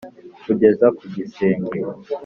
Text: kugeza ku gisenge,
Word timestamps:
kugeza 0.43 0.85
ku 0.97 1.03
gisenge, 1.13 1.77